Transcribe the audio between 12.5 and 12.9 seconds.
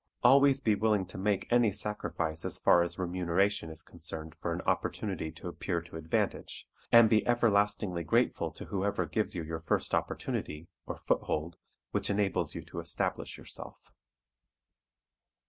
you to